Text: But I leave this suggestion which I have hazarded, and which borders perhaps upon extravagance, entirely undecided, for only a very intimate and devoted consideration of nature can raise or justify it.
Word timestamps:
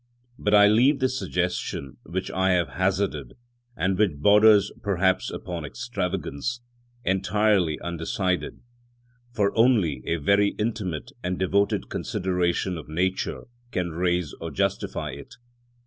But 0.39 0.55
I 0.55 0.65
leave 0.67 0.97
this 0.99 1.19
suggestion 1.19 1.97
which 2.01 2.31
I 2.31 2.53
have 2.53 2.69
hazarded, 2.69 3.35
and 3.77 3.99
which 3.99 4.15
borders 4.17 4.71
perhaps 4.81 5.29
upon 5.29 5.63
extravagance, 5.63 6.61
entirely 7.05 7.79
undecided, 7.81 8.61
for 9.31 9.55
only 9.55 10.01
a 10.07 10.15
very 10.15 10.55
intimate 10.57 11.11
and 11.21 11.37
devoted 11.37 11.87
consideration 11.89 12.79
of 12.79 12.89
nature 12.89 13.43
can 13.71 13.91
raise 13.91 14.33
or 14.41 14.49
justify 14.49 15.11
it. 15.11 15.35